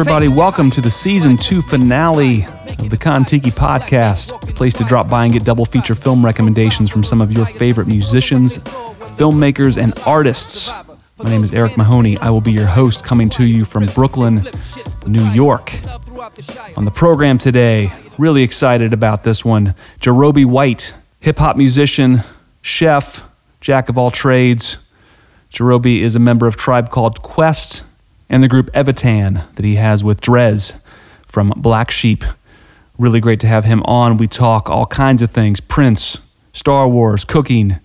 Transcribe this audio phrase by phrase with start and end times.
[0.00, 5.10] Everybody, welcome to the season two finale of the Kontiki podcast, a place to drop
[5.10, 9.98] by and get double feature film recommendations from some of your favorite musicians, filmmakers, and
[10.06, 10.70] artists.
[11.16, 12.16] My name is Eric Mahoney.
[12.18, 14.46] I will be your host coming to you from Brooklyn,
[15.04, 15.74] New York.
[16.76, 19.74] On the program today, really excited about this one.
[20.00, 22.22] Jarobi White, hip hop musician,
[22.62, 23.28] chef,
[23.60, 24.76] jack of all trades.
[25.50, 27.82] Jarobi is a member of Tribe Called Quest
[28.30, 30.74] and the group Evitan that he has with Dres
[31.26, 32.24] from Black Sheep.
[32.98, 34.16] Really great to have him on.
[34.16, 36.18] We talk all kinds of things Prince,
[36.52, 37.78] Star Wars, cooking,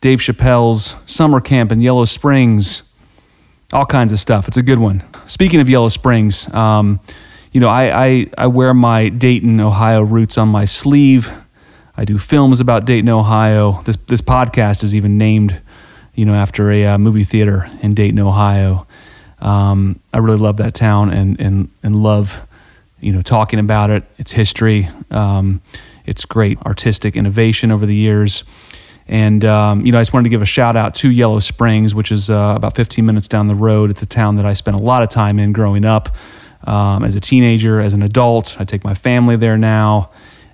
[0.00, 2.82] Dave Chappelle's summer camp in Yellow Springs,
[3.72, 4.48] all kinds of stuff.
[4.48, 5.02] It's a good one.
[5.26, 7.00] Speaking of Yellow Springs, um,
[7.52, 11.30] you know, I, I, I wear my Dayton, Ohio roots on my sleeve.
[11.96, 13.82] I do films about Dayton, Ohio.
[13.82, 15.60] This, this podcast is even named,
[16.14, 18.86] you know, after a uh, movie theater in Dayton, Ohio.
[19.42, 22.46] Um, I really love that town and, and, and love,
[23.00, 25.60] you know, talking about it, its history, um,
[26.06, 28.44] its great artistic innovation over the years.
[29.08, 31.92] And, um, you know, I just wanted to give a shout out to Yellow Springs,
[31.92, 33.90] which is uh, about 15 minutes down the road.
[33.90, 36.10] It's a town that I spent a lot of time in growing up
[36.64, 38.56] um, as a teenager, as an adult.
[38.60, 40.10] I take my family there now.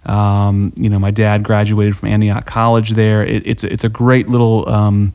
[0.07, 3.23] Um, you know, my dad graduated from Antioch College there.
[3.23, 5.13] It, it's, it's a great little, um,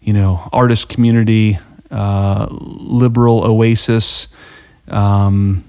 [0.00, 1.58] you know, artist community
[1.90, 4.28] uh, liberal oasis.
[4.88, 5.64] Um,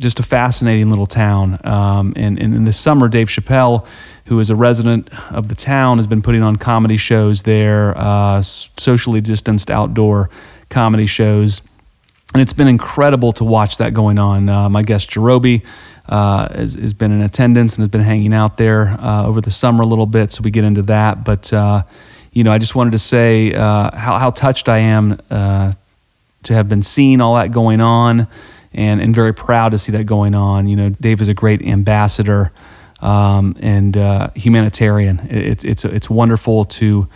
[0.00, 1.60] just a fascinating little town.
[1.64, 3.86] Um, and, and, in the summer, Dave Chappelle,
[4.26, 8.40] who is a resident of the town, has been putting on comedy shows there, uh,
[8.42, 10.30] socially distanced outdoor
[10.70, 11.60] comedy shows.
[12.32, 14.48] And it's been incredible to watch that going on.
[14.48, 15.64] Uh, my guest, Jarobi,
[16.08, 19.50] uh, has, has, been in attendance and has been hanging out there uh, over the
[19.50, 21.24] summer a little bit, so we get into that.
[21.24, 21.82] But uh,
[22.32, 25.72] you know, I just wanted to say uh, how, how touched I am uh,
[26.44, 28.28] to have been seeing all that going on
[28.72, 30.68] and, and very proud to see that going on.
[30.68, 32.52] You know, Dave is a great ambassador
[33.00, 35.26] um, and uh, humanitarian.
[35.30, 37.08] It's, it's, it's wonderful to,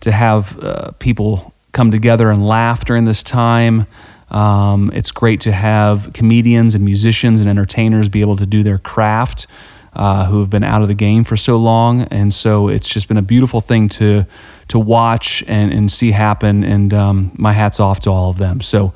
[0.00, 3.86] to have uh, people come together and laugh during this time.
[4.30, 8.78] Um, it's great to have comedians and musicians and entertainers be able to do their
[8.78, 9.48] craft
[9.94, 12.02] uh, who have been out of the game for so long.
[12.02, 14.26] And so it's just been a beautiful thing to
[14.68, 16.62] to watch and, and see happen.
[16.62, 18.60] And um, my hat's off to all of them.
[18.60, 18.92] So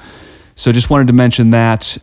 [0.54, 1.98] so just wanted to mention that.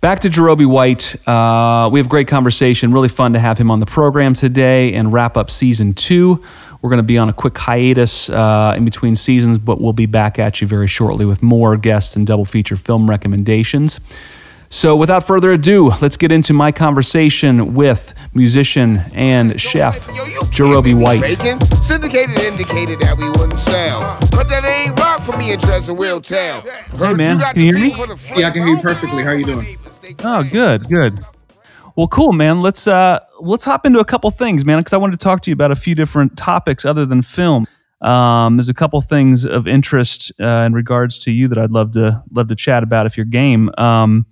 [0.00, 1.16] Back to Jarobi White.
[1.28, 2.90] Uh, we have great conversation.
[2.90, 6.42] Really fun to have him on the program today and wrap up season two.
[6.80, 10.06] We're going to be on a quick hiatus uh, in between seasons, but we'll be
[10.06, 14.00] back at you very shortly with more guests and double feature film recommendations.
[14.72, 20.06] So, without further ado, let's get into my conversation with musician and chef
[20.52, 21.22] Jarobi White.
[21.82, 26.20] Syndicated indicated that we wouldn't sell, but that ain't rock for me and Dresden will
[26.20, 26.60] tell.
[26.60, 27.88] Hey man, can you hear me?
[28.36, 29.24] Yeah, I can hear you perfectly.
[29.24, 29.76] How are you doing?
[30.20, 31.18] Oh, good, good.
[31.96, 32.62] Well, cool, man.
[32.62, 35.50] Let's uh let's hop into a couple things, man, because I wanted to talk to
[35.50, 37.66] you about a few different topics other than film.
[38.02, 41.90] Um, there's a couple things of interest uh, in regards to you that I'd love
[41.92, 43.68] to love to chat about if you're game.
[43.76, 44.26] Um,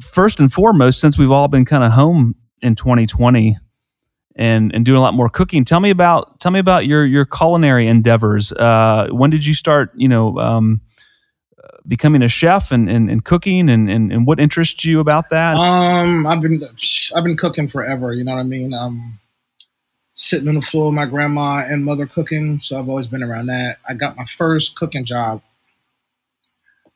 [0.00, 3.56] first and foremost, since we've all been kind of home in 2020
[4.36, 7.24] and and doing a lot more cooking, tell me about tell me about your your
[7.24, 8.52] culinary endeavors.
[8.52, 9.92] Uh, when did you start?
[9.96, 10.38] You know.
[10.38, 10.80] Um,
[11.86, 15.56] becoming a chef and, and, and cooking and, and, and, what interests you about that?
[15.56, 16.60] Um, I've been
[17.16, 18.12] I've been cooking forever.
[18.12, 18.74] You know what I mean?
[18.74, 19.18] Um,
[20.12, 23.46] sitting on the floor with my grandma and mother cooking, so I've always been around
[23.46, 23.78] that.
[23.88, 25.40] I got my first cooking job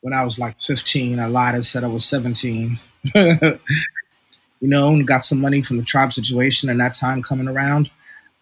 [0.03, 1.19] when I was like 15.
[1.19, 2.79] I lied and said I was 17.
[3.15, 7.91] you know, got some money from the tribe situation and that time coming around.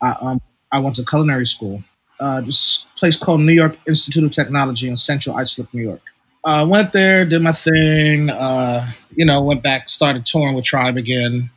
[0.02, 0.40] I, um,
[0.70, 1.82] I went to culinary school.
[2.20, 6.02] Uh, this place called New York Institute of Technology in Central Islip, New York.
[6.44, 8.30] I uh, went there, did my thing.
[8.30, 11.50] Uh, you know, went back, started touring with Tribe again.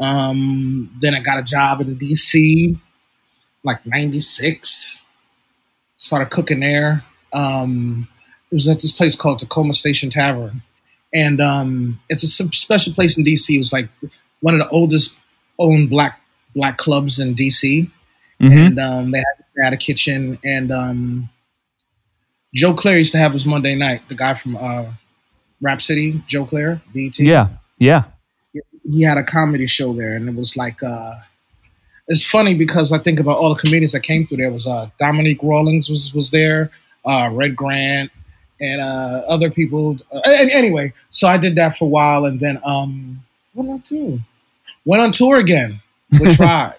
[0.00, 2.78] Um, then I got a job in DC,
[3.64, 5.02] like '96.
[5.96, 7.02] Started cooking there.
[7.32, 8.08] Um,
[8.50, 10.62] it was at this place called Tacoma Station Tavern
[11.12, 13.54] and um, it's a special place in DC.
[13.54, 13.88] It was like
[14.40, 15.18] one of the oldest
[15.58, 16.20] owned black
[16.54, 17.90] black clubs in DC,
[18.40, 18.58] mm-hmm.
[18.58, 20.38] and um, they, had, they, had, a kitchen.
[20.44, 21.30] And um,
[22.54, 24.02] Joe Clair used to have his Monday night.
[24.08, 24.86] The guy from uh,
[25.60, 27.24] Rap City, Joe Clair, BT.
[27.24, 28.04] Yeah, yeah.
[28.90, 30.82] He had a comedy show there, and it was like.
[30.82, 31.14] Uh,
[32.10, 34.38] it's funny because I think about all the comedians that came through.
[34.38, 36.70] There was uh, Dominique Rawlings was was there,
[37.04, 38.10] uh, Red Grant,
[38.60, 39.96] and uh, other people.
[40.12, 43.22] Uh, anyway, so I did that for a while, and then um,
[43.54, 44.20] what did I do?
[44.84, 45.80] Went on tour again
[46.18, 46.74] with Tribe.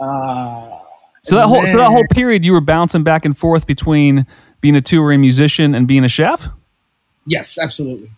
[0.00, 0.78] uh,
[1.22, 4.26] so that whole then, so that whole period, you were bouncing back and forth between
[4.60, 6.48] being a touring musician and being a chef.
[7.26, 8.10] Yes, absolutely.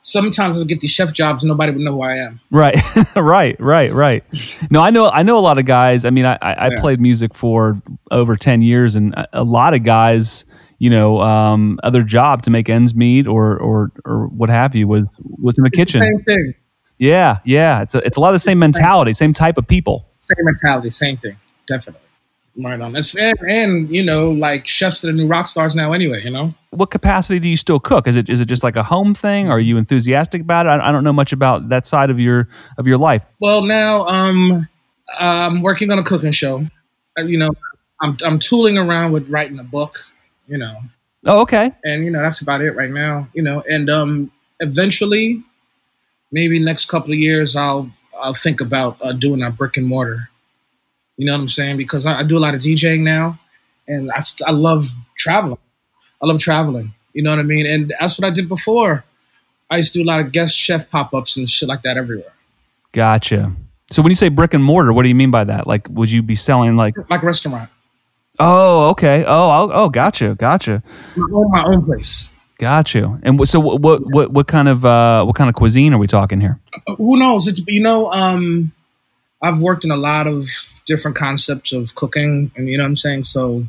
[0.00, 2.40] Sometimes I'll get these chef jobs and nobody would know who I am.
[2.50, 2.76] Right,
[3.16, 4.24] right, right, right.
[4.70, 5.08] No, I know.
[5.08, 6.04] I know a lot of guys.
[6.04, 6.80] I mean, I, I, I Yeah.
[6.80, 7.80] played music for
[8.10, 10.44] over ten years, and a lot of guys,
[10.84, 14.86] you know, um, other job to make ends meet or or or what have you
[14.86, 15.04] was
[15.44, 16.02] was in the It's the kitchen.
[16.02, 16.54] same thing.
[16.98, 17.80] Yeah, yeah.
[17.80, 19.96] It's a, it's a lot of the same mentality, same type of people.
[20.18, 21.36] Same mentality, same thing.
[21.66, 22.02] Definitely.
[22.56, 22.94] Right on.
[22.94, 26.30] It's, and, and, you know, like chefs that are new rock stars now anyway, you
[26.30, 26.54] know?
[26.70, 28.06] What capacity do you still cook?
[28.06, 29.48] Is it is it just like a home thing?
[29.48, 30.68] Are you enthusiastic about it?
[30.68, 32.46] I, I don't know much about that side of your
[32.76, 33.24] of your life.
[33.40, 34.68] Well, now um,
[35.18, 36.66] I'm working on a cooking show.
[37.18, 37.50] Uh, You know,
[38.02, 39.94] I'm, I'm tooling around with writing a book,
[40.48, 40.76] you know,
[41.26, 41.72] Oh, okay.
[41.84, 44.30] and, you know, that's about it right now, you know, and um,
[44.60, 45.42] eventually,
[46.32, 50.28] maybe next couple of years, I'll, I'll think about uh, doing a brick and mortar.
[51.16, 51.76] You know what I'm saying?
[51.78, 53.38] Because I, I do a lot of DJing now,
[53.88, 55.58] and I, st- I love traveling.
[56.22, 56.92] I love traveling.
[57.14, 57.66] You know what I mean?
[57.66, 59.04] And that's what I did before.
[59.70, 61.96] I used to do a lot of guest chef pop ups and shit like that
[61.96, 62.32] everywhere,
[62.92, 63.52] Gotcha.
[63.90, 65.66] So when you say brick and mortar, what do you mean by that?
[65.66, 66.94] Like, would you be selling like?
[67.08, 67.70] like a restaurant.
[68.40, 69.24] Oh, okay.
[69.24, 70.82] Oh, oh, oh gotcha, gotcha,
[71.16, 72.30] own, my own place.
[72.58, 73.18] gotcha.
[73.22, 76.06] And so, what, what, what, what kind of, uh, what kind of cuisine are we
[76.06, 76.58] talking here?
[76.86, 77.46] Uh, Who knows?
[77.46, 78.72] It's you know, um,
[79.42, 80.48] I've worked in a lot of
[80.86, 83.24] different concepts of cooking, and you know what I'm saying.
[83.24, 83.64] So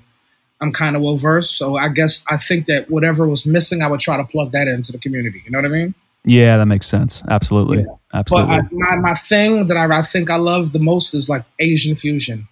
[0.62, 1.58] I'm kind of well versed.
[1.58, 4.68] So I guess I think that whatever was missing, I would try to plug that
[4.68, 5.42] into the community.
[5.46, 5.94] You know what I mean?
[6.24, 7.22] Yeah, that makes sense.
[7.30, 7.86] Absolutely, Yeah.
[8.16, 8.58] absolutely.
[8.58, 11.44] But I, my my thing that I, I think I love the most is like
[11.60, 12.48] Asian fusion.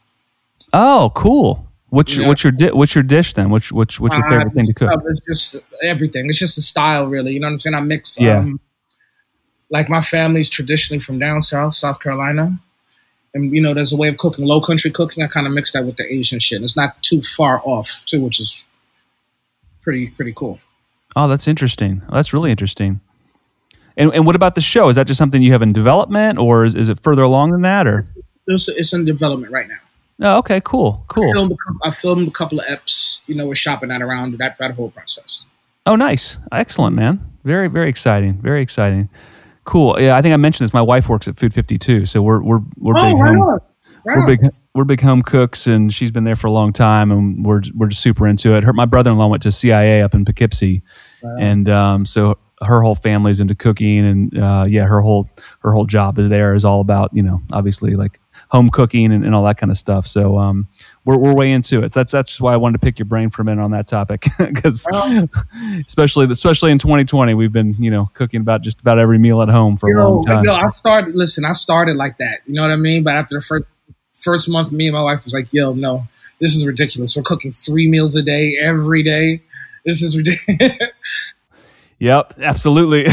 [0.74, 1.66] oh, cool.
[1.94, 3.52] What's your, what's your di- what's your dish then?
[3.52, 5.04] What's what's what's your Uh, favorite thing to cook?
[5.06, 6.26] It's just everything.
[6.26, 7.34] It's just a style, really.
[7.34, 7.76] You know what I'm saying?
[7.76, 8.20] I mix.
[8.20, 8.40] Yeah.
[8.40, 8.60] Um,
[9.70, 12.58] like my family's traditionally from down south, South Carolina,
[13.36, 15.24] and you know, there's a way of cooking, low country cooking.
[15.24, 16.56] I kind of mix that with the Asian shit.
[16.56, 18.66] And it's not too far off, too, which is
[19.84, 20.58] pretty pretty cool.
[21.16, 22.02] Oh, that's interesting.
[22.12, 23.02] That's really interesting.
[23.98, 24.90] And and what about the show?
[24.90, 27.62] Is that just something you have in development, or is, is it further along than
[27.62, 27.86] that?
[27.86, 28.02] Or
[28.48, 29.78] It's, it's in development right now.
[30.22, 31.34] Oh, okay, cool, I cool.
[31.34, 33.22] filmed, I filmed a couple of eps.
[33.28, 35.46] You know, we're shopping that around that that whole process.
[35.86, 36.38] Oh, nice.
[36.52, 37.20] Excellent, man.
[37.44, 38.42] Very, very exciting.
[38.42, 39.10] Very exciting.
[39.66, 40.00] Cool.
[40.00, 40.74] Yeah, I think I mentioned this.
[40.74, 43.60] My wife works at Food 52, so we're we're we're big oh, right home.
[44.06, 44.40] Right we're big
[44.76, 47.88] we're big home cooks, and she's been there for a long time, and we're we're
[47.88, 48.64] just super into it.
[48.64, 50.82] Her my brother in law went to CIA up in Poughkeepsie,
[51.22, 51.36] Wow.
[51.40, 55.86] and um, so her whole family's into cooking, and uh, yeah, her whole her whole
[55.86, 58.20] job there is all about you know obviously like
[58.54, 60.06] home cooking and, and all that kind of stuff.
[60.06, 60.68] So um,
[61.06, 61.92] we're we're way into it.
[61.92, 63.72] So that's that's just why I wanted to pick your brain for a minute on
[63.72, 65.28] that topic because Well-
[65.88, 69.50] especially especially in 2020 we've been you know cooking about just about every meal at
[69.50, 70.46] home for a long time.
[70.46, 71.16] yo, I started.
[71.16, 72.42] Listen, I started like that.
[72.46, 73.04] You know what I mean?
[73.04, 73.66] But after the first
[74.14, 76.08] first month, me and my wife was like, "Yo, no,
[76.40, 77.18] this is ridiculous.
[77.18, 79.42] We're cooking three meals a day every day.
[79.84, 80.78] This is ridiculous."
[82.00, 83.06] Yep, absolutely,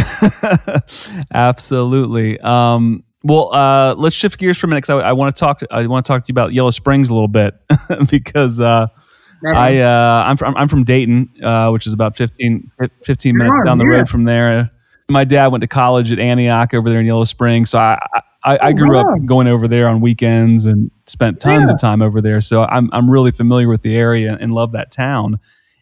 [1.32, 2.40] absolutely.
[2.40, 5.60] Um, well, uh, let's shift gears for a minute because I, I want to talk.
[5.70, 7.54] I want to talk to you about Yellow Springs a little bit
[8.10, 8.86] because uh,
[9.46, 12.70] I uh, I'm from I'm from Dayton, uh, which is about 15,
[13.04, 13.90] 15 minutes down the yeah.
[13.90, 14.70] road from there.
[15.08, 17.98] My dad went to college at Antioch over there in Yellow Springs, so I
[18.44, 19.02] I, I Oh, grew wow.
[19.16, 21.74] up going over there on weekends and spent tons Yeah.
[21.74, 22.40] of time over there.
[22.40, 25.38] So I'm I'm really familiar with the area and love that town.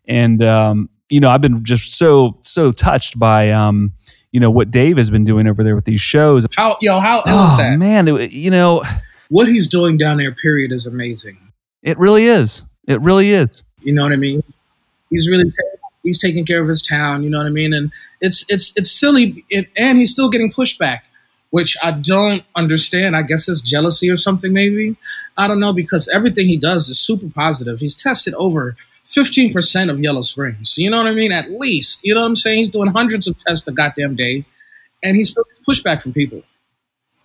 [0.09, 3.93] And um, you know, I've been just so so touched by um,
[4.33, 6.47] you know what Dave has been doing over there with these shows.
[6.57, 7.79] how yo, how Oh is that?
[7.79, 8.83] man, it, you know,
[9.31, 11.39] What he's doing down there, period, is amazing.
[11.83, 12.63] it really is.
[12.87, 13.63] It really is.
[13.83, 14.43] You know what I mean?
[15.11, 15.51] He's really
[16.03, 17.23] he's taking care of his town.
[17.23, 17.73] You know what I mean?
[17.73, 21.01] And it's it's it's silly, it, and he's still getting pushback,
[21.51, 23.17] which I don't understand.
[23.17, 24.53] I guess it's jealousy or something.
[24.53, 24.97] Maybe
[25.37, 27.81] I don't know because everything he does is super positive.
[27.81, 28.77] He's tested over
[29.09, 30.77] fifteen percent of Yellow Springs.
[30.79, 31.33] You know what I mean?
[31.33, 32.59] At least you know what I'm saying.
[32.59, 34.45] He's doing hundreds of tests a goddamn day,
[35.03, 36.43] and he's still pushback from people.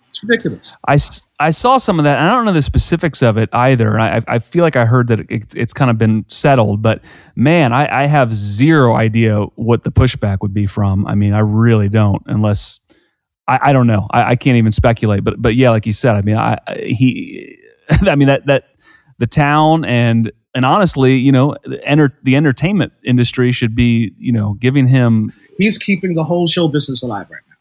[0.08, 0.76] It's ridiculous.
[0.86, 0.96] I,
[1.40, 2.20] I saw some of that.
[2.20, 3.98] And I don't know the specifics of it either.
[3.98, 7.02] I, I feel like I heard that it, it's kind of been settled, but
[7.34, 11.04] man, I, I have zero idea what the pushback would be from.
[11.08, 12.78] I mean, I really don't, unless
[13.48, 14.06] I, I don't know.
[14.10, 15.24] I, I can't even speculate.
[15.24, 17.58] But but yeah, like you said, I mean, I, I he,
[17.90, 18.68] I mean that that
[19.18, 24.32] the town and and honestly, you know, the, enter, the entertainment industry should be you
[24.32, 27.54] know giving him He's keeping the whole show business alive right now.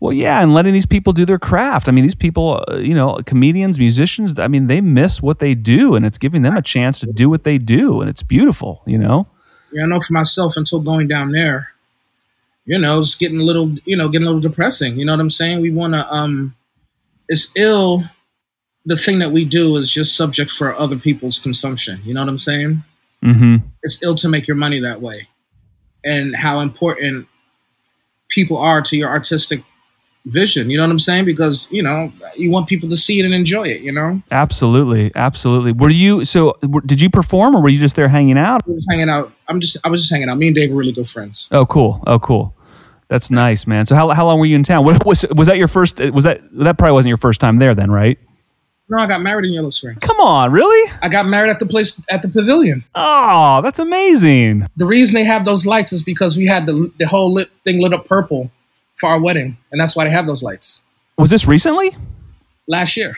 [0.00, 1.88] well, yeah, and letting these people do their craft.
[1.88, 5.54] I mean, these people, uh, you know, comedians, musicians, I mean, they miss what they
[5.54, 8.82] do, and it's giving them a chance to do what they do, and it's beautiful,
[8.86, 9.26] you know?
[9.72, 11.68] Yeah, I know for myself until going down there,
[12.64, 14.98] you know, it's getting a little, you know, getting a little depressing.
[14.98, 15.60] You know what I'm saying?
[15.60, 16.54] We want to, um,
[17.28, 18.04] it's ill.
[18.84, 22.00] The thing that we do is just subject for other people's consumption.
[22.04, 22.82] You know what I'm saying?
[23.22, 23.56] Mm-hmm.
[23.82, 25.28] It's ill to make your money that way.
[26.04, 27.28] And how important
[28.28, 29.62] people are to your artistic
[30.26, 30.70] vision.
[30.70, 31.24] You know what I'm saying?
[31.24, 33.80] Because you know you want people to see it and enjoy it.
[33.82, 35.72] You know, Absolutely, absolutely.
[35.72, 36.56] Were you so?
[36.86, 38.62] Did you perform, or were you just there hanging out?
[38.66, 39.32] I was hanging out.
[39.48, 40.38] I'm just I was just hanging out.
[40.38, 41.48] Me and Dave are really good friends.
[41.52, 42.02] Oh, cool.
[42.06, 42.54] Oh, cool.
[43.08, 43.84] That's nice, man.
[43.84, 44.84] So how, how long were you in town?
[44.84, 46.00] What, was was that your first?
[46.12, 48.18] Was that that probably wasn't your first time there then, right?
[48.92, 50.00] No, I got married in Yellow Springs.
[50.02, 50.92] Come on, really?
[51.00, 52.84] I got married at the place at the pavilion.
[52.94, 54.66] Oh, that's amazing.
[54.76, 57.80] The reason they have those lights is because we had the the whole lit thing
[57.80, 58.50] lit up purple
[58.96, 60.82] for our wedding, and that's why they have those lights.
[61.16, 61.96] Was this recently?
[62.66, 63.16] Last year,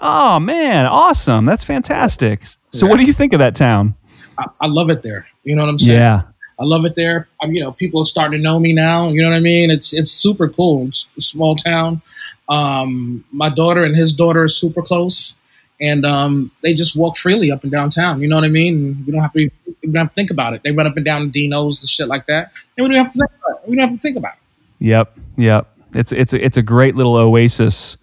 [0.00, 1.44] Oh man, awesome.
[1.44, 2.46] That's fantastic.
[2.46, 2.90] So Yeah.
[2.90, 3.94] what do you think of that town?
[4.38, 5.26] I, I love it there.
[5.42, 5.98] You know what I'm saying?
[5.98, 6.22] Yeah.
[6.58, 7.28] I love it there.
[7.42, 9.08] I'm, you know, people are starting to know me now.
[9.08, 9.70] You know what I mean?
[9.70, 10.86] It's it's super cool.
[10.86, 12.00] It's a small town.
[12.48, 15.42] Um, my daughter and his daughter are super close,
[15.80, 18.20] and um, they just walk freely up and down town.
[18.20, 19.02] You know what I mean?
[19.06, 19.48] We don't have to.
[19.82, 20.62] We don't have to think about it.
[20.62, 23.18] They run up and down Dino's and shit like that, and we don't have to
[23.18, 23.68] think about it.
[23.68, 24.64] We don't have to think about it.
[24.80, 25.18] Yep.
[25.36, 25.76] Yep.
[25.94, 27.96] It's it's a, it's a great little oasis.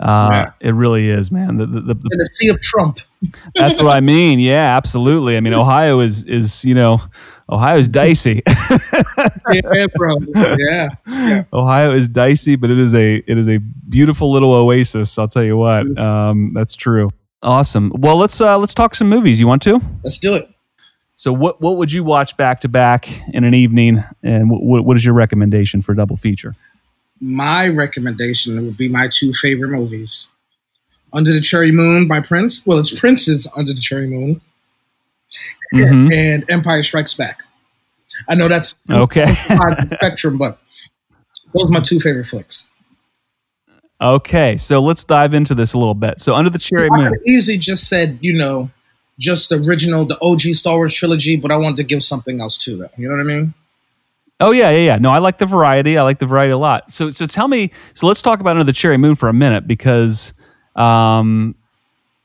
[0.00, 0.50] Uh, Yeah.
[0.60, 1.56] It really is, man.
[1.58, 2.98] The, the, the, In the sea of Trump.
[3.54, 4.40] that's what I mean.
[4.40, 5.36] Yeah, absolutely.
[5.36, 7.00] I mean, Ohio is is you know,
[7.50, 8.42] Ohio's dicey.
[9.52, 10.16] yeah, bro.
[10.34, 11.44] Yeah.
[11.52, 15.18] Ohio is dicey, but it is a it is a beautiful little oasis.
[15.18, 15.98] I'll tell you what.
[15.98, 17.10] Um, that's true.
[17.42, 17.92] Awesome.
[17.94, 19.38] Well, let's uh, let's talk some movies.
[19.38, 19.80] You want to?
[20.02, 20.48] Let's do it.
[21.16, 24.96] So, what what would you watch back to back in an evening, and what what
[24.96, 26.54] is your recommendation for a double feature?
[27.20, 30.28] My recommendation would be my two favorite movies.
[31.12, 32.66] Under the Cherry Moon by Prince.
[32.66, 34.40] Well, it's Prince's Under the Cherry Moon.
[35.82, 36.12] Mhm.
[36.12, 37.42] and Empire Strikes Back.
[38.28, 39.26] I know that's Okay.
[39.26, 40.58] spectrum, but
[41.54, 42.70] those are my two favorite flicks.
[44.00, 44.56] Okay.
[44.56, 46.20] So let's dive into this a little bit.
[46.20, 47.18] So, Under the Cherry I Moon.
[47.26, 48.70] easily just said, you know,
[49.18, 52.58] just the original, the OG Star Wars trilogy, but I wanted to give something else
[52.58, 52.90] to that.
[52.98, 53.54] You know what I mean?
[54.40, 54.96] Oh yeah, yeah, yeah.
[54.98, 55.96] No, I like the variety.
[55.96, 56.92] I like the variety a lot.
[56.92, 57.70] So, so tell me.
[57.94, 60.32] So let's talk about Under the Cherry Moon for a minute because,
[60.74, 61.54] um,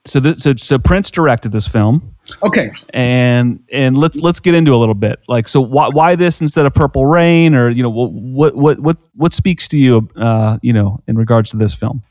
[0.09, 2.71] so th- so so Prince directed this film, Okay.
[2.93, 5.19] and and let's let's get into a little bit.
[5.27, 8.97] Like, so why why this instead of Purple Rain, or you know what what what
[9.15, 12.01] what speaks to you, uh, you know, in regards to this film?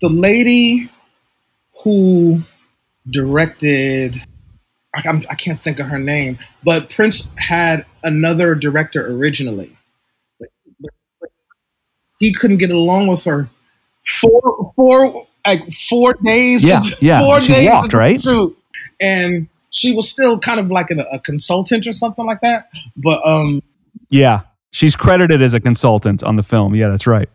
[0.00, 0.90] The lady
[1.84, 2.40] who
[3.10, 4.22] directed,
[4.94, 9.76] I, I'm, I can't think of her name, but Prince had another director originally.
[10.38, 10.48] But-
[10.80, 11.30] but- but
[12.18, 13.48] He couldn't get along with her.
[14.20, 16.62] Four, four, like four days.
[16.64, 18.20] Yeah, into- yeah, Four she days walked, right?
[18.20, 18.56] shoot.
[19.00, 22.70] And she was still kind of like a, a consultant or something like that.
[22.96, 23.62] But um,
[24.10, 24.40] Yeah,
[24.72, 26.74] she's credited as a consultant on the film.
[26.74, 27.28] Yeah, that's right.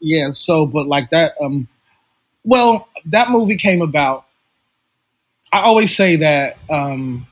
[0.00, 0.30] yeah.
[0.30, 1.34] So, but like that.
[1.40, 1.68] Um,
[2.44, 4.24] well, that movie came about.
[5.52, 7.26] I always say that um,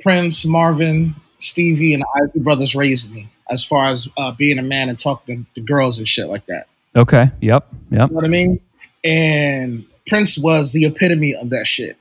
[0.00, 4.62] Prince, Marvin, Stevie, and the Isley Brothers raised me as far as uh, being a
[4.62, 6.68] man and talking to, to girls and shit like that.
[6.94, 7.30] Okay.
[7.40, 7.66] Yep.
[7.90, 7.90] Yep.
[7.90, 8.60] You know what I mean?
[9.08, 11.96] And Prince was the epitome of that shit.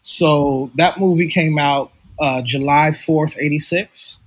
[0.00, 4.18] So that movie came out uh, July 4th, 86.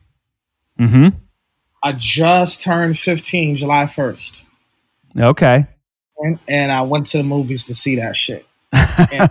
[0.80, 1.18] Mm-hmm.
[1.84, 4.42] I just turned 15 July 1st.
[5.20, 5.68] Okay.
[6.20, 8.46] And, and I went to the movies to see that shit.
[8.72, 9.30] And,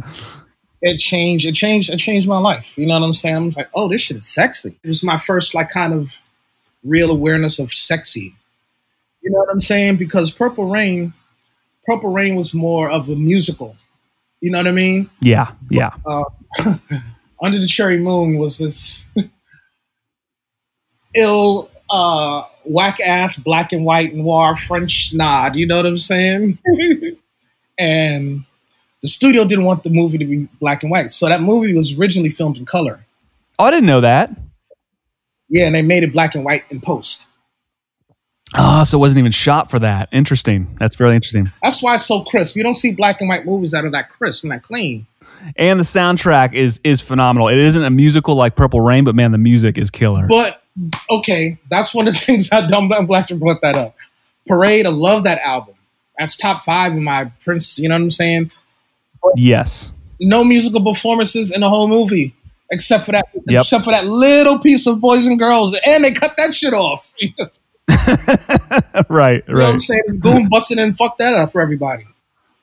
[0.82, 2.78] it changed, it changed, it changed my life.
[2.78, 3.36] You know what I'm saying?
[3.36, 4.78] I'm like, oh, this shit is sexy.
[4.82, 6.16] It was my first like kind of
[6.82, 8.34] real awareness of sexy.
[9.20, 9.96] You know what I'm saying?
[9.96, 11.12] Because Purple Rain,
[11.86, 13.76] Purple Rain was more of a musical.
[14.40, 15.08] You know what I mean?
[15.20, 15.52] Yeah.
[15.70, 15.94] Yeah.
[16.04, 16.24] uh,
[17.42, 19.04] Under the Cherry Moon was this
[21.14, 25.56] ill, uh, whack ass black and white noir French nod.
[25.56, 26.58] You know what I'm saying?
[27.78, 28.44] and
[29.02, 31.98] the studio didn't want the movie to be black and white, so that movie was
[31.98, 33.04] originally filmed in color.
[33.58, 34.30] Oh, I didn't know that.
[35.48, 37.26] Yeah, and they made it black and white in post.
[38.54, 40.08] Ah, so it wasn't even shot for that.
[40.12, 40.76] Interesting.
[40.78, 41.50] That's very interesting.
[41.62, 42.56] That's why it's so crisp.
[42.56, 45.06] You don't see black and white movies that are that crisp and that clean.
[45.56, 47.48] And the soundtrack is is phenomenal.
[47.48, 50.26] It isn't a musical like Purple Rain, but man, the music is killer.
[50.28, 50.62] But
[51.10, 53.94] okay, that's one of the things I dumb I'm glad you brought that up.
[54.46, 55.74] Parade, I love that album.
[56.18, 57.78] That's top five in my Prince.
[57.78, 58.52] You know what I'm saying?
[59.36, 59.92] yes.
[60.18, 62.34] No musical performances in the whole movie,
[62.70, 63.26] except for that.
[63.46, 63.62] Yep.
[63.62, 67.12] Except for that little piece of boys and girls, and they cut that shit off.
[67.90, 70.02] you know right, what I'm saying?
[70.06, 72.04] It's Goon busting and fuck that up for everybody.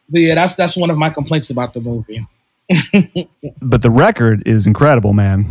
[0.09, 2.27] But yeah, that's that's one of my complaints about the movie.
[3.61, 5.45] But the record is incredible, man.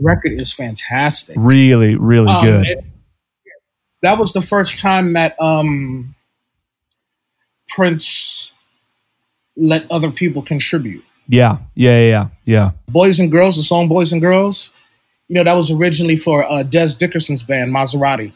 [0.00, 1.36] record is fantastic.
[1.38, 2.66] Really, really Um, good.
[2.68, 2.84] it-
[4.02, 6.14] that was the first time that um,
[7.70, 8.52] Prince
[9.56, 11.02] let other people contribute.
[11.28, 12.70] yeah, yeah, yeah, yeah.
[12.88, 14.72] Boys and Girls, the song Boys and Girls,
[15.28, 18.32] You know, that was originally for uh, Dez Dickerson's band, Maserati.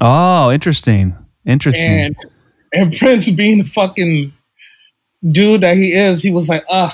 [0.00, 1.16] Oh, interesting.
[1.44, 1.82] Interesting.
[1.82, 2.16] And
[2.72, 4.32] and Prince being the fucking
[5.26, 6.90] dude that he is, he was like, "Uh,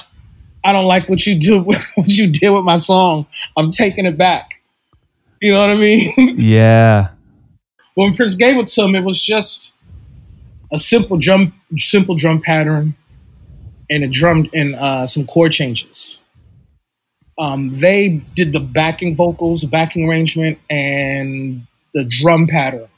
[0.64, 1.60] I don't like what you do,
[1.94, 3.26] what you did with my song.
[3.56, 4.60] I'm taking it back."
[5.40, 6.38] You know what I mean?
[6.38, 7.08] yeah.
[7.94, 9.74] when Prince gave it to him, it was just
[10.70, 12.94] a simple drum, simple drum pattern,
[13.90, 16.20] and a drum and uh, some chord changes.
[17.38, 22.88] Um, they did the backing vocals, the backing arrangement, and the drum pattern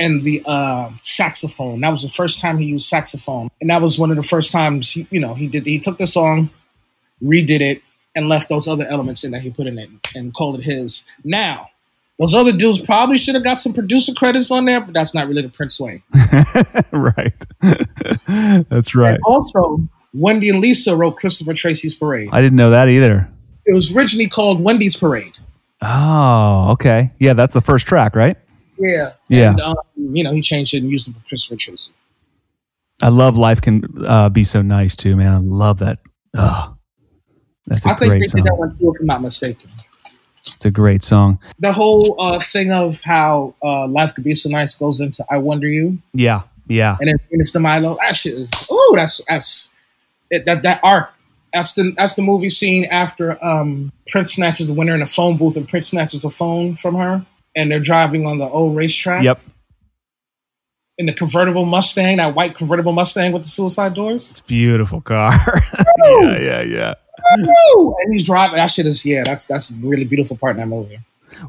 [0.00, 1.80] and the uh, saxophone.
[1.82, 4.50] That was the first time he used saxophone, and that was one of the first
[4.50, 5.66] times he, you know he did.
[5.66, 6.50] He took the song,
[7.22, 7.82] redid it,
[8.16, 11.04] and left those other elements in that he put in it and called it his.
[11.22, 11.68] Now,
[12.18, 15.28] those other dudes probably should have got some producer credits on there, but that's not
[15.28, 16.02] really the Prince way.
[16.92, 17.46] right.
[18.68, 19.14] that's right.
[19.14, 19.80] And also,
[20.12, 22.30] Wendy and Lisa wrote Christopher Tracy's Parade.
[22.32, 23.30] I didn't know that either.
[23.66, 25.34] It was originally called Wendy's Parade.
[25.82, 27.10] Oh, okay.
[27.18, 28.36] Yeah, that's the first track, right?
[28.78, 29.12] Yeah.
[29.28, 29.50] Yeah.
[29.50, 29.76] And, um,
[30.12, 31.92] you know, he changed it and used it for Christopher Tracy.
[33.02, 35.32] I love Life Can uh, Be So Nice too, man.
[35.32, 35.98] I love that.
[36.36, 36.76] Oh,
[37.66, 38.42] that's a I think great they song.
[38.42, 39.70] did that one too, if I'm not mistaken.
[40.54, 41.38] It's a great song.
[41.58, 45.38] The whole uh, thing of how uh, Life Could Be So Nice goes into I
[45.38, 46.98] Wonder You Yeah, yeah.
[47.00, 47.96] and then to Milo.
[48.00, 49.70] That shit is, oh, that's, that's,
[50.30, 51.10] it, that, that arc.
[51.54, 55.36] That's the, that's the movie scene after um, Prince snatches the winner in a phone
[55.36, 57.24] booth and Prince snatches a phone from her
[57.56, 59.24] and they're driving on the old racetrack.
[59.24, 59.40] Yep.
[61.00, 64.40] In the convertible Mustang, that white convertible Mustang with the suicide doors.
[64.46, 65.32] Beautiful car.
[66.20, 66.94] yeah, yeah, yeah.
[67.38, 67.96] Woo!
[68.00, 68.56] And he's driving.
[68.56, 69.24] That shit is yeah.
[69.24, 70.98] That's that's a really beautiful part in that movie.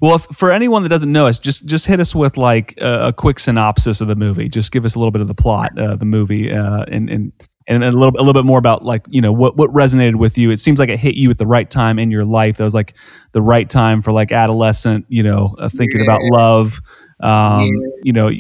[0.02, 3.08] Well, if, for anyone that doesn't know us, just just hit us with like a,
[3.08, 4.48] a quick synopsis of the movie.
[4.48, 7.34] Just give us a little bit of the plot, uh, the movie, uh, and and
[7.68, 10.38] and a little a little bit more about like you know what what resonated with
[10.38, 10.50] you.
[10.50, 12.58] It seems like it hit you at the right time in your life.
[12.58, 12.94] That was like
[13.34, 16.80] the right time for like adolescent, you know, uh, thinking about love.
[17.22, 17.90] Um, Yeah.
[18.04, 18.32] You know,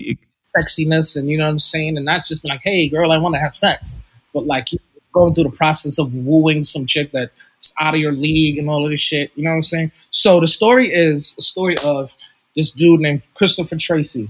[0.56, 3.36] Sexiness and you know what I'm saying, and not just like, hey girl, I want
[3.36, 4.70] to have sex, but like
[5.14, 8.86] going through the process of wooing some chick that's out of your league and all
[8.86, 9.32] of this shit.
[9.36, 9.92] You know what I'm saying?
[10.10, 12.16] So the story is a story of
[12.56, 14.30] this dude named Christopher Tracy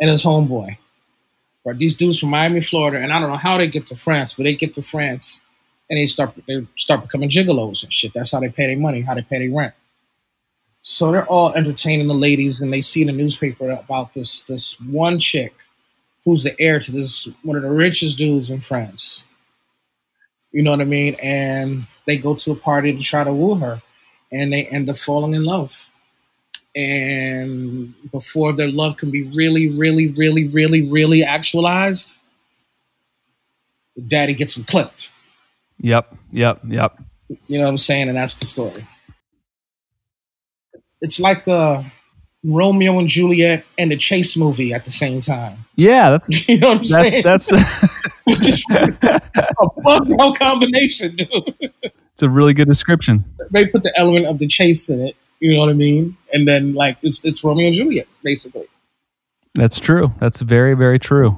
[0.00, 0.76] and his homeboy.
[1.64, 4.34] Right, these dudes from Miami, Florida, and I don't know how they get to France,
[4.34, 5.42] but they get to France
[5.90, 8.12] and they start they start becoming gigolos and shit.
[8.14, 9.74] That's how they pay their money, how they pay their rent.
[10.88, 14.80] So they're all entertaining the ladies, and they see in the newspaper about this this
[14.80, 15.52] one chick
[16.24, 19.24] who's the heir to this one of the richest dudes in France.
[20.52, 21.16] You know what I mean?
[21.20, 23.82] And they go to a party to try to woo her,
[24.30, 25.88] and they end up falling in love.
[26.76, 32.14] And before their love can be really, really, really, really, really actualized,
[34.06, 35.10] daddy gets them clipped.
[35.80, 36.96] yep, yep, yep.
[37.48, 38.08] You know what I'm saying?
[38.08, 38.86] And that's the story.
[41.06, 41.84] It's like uh,
[42.44, 45.58] Romeo and Juliet and the Chase movie at the same time.
[45.78, 47.22] Yeah, that's You know what I'm saying?
[47.22, 47.84] that's that's
[48.70, 49.20] a
[49.84, 51.28] fuck no combination, dude.
[52.12, 53.26] it's a really good description.
[53.50, 55.16] They put the element of the chase in it.
[55.38, 56.16] You know what I mean?
[56.32, 58.66] And then like it's it's Romeo and Juliet basically.
[59.54, 60.14] That's true.
[60.18, 61.36] That's very very true.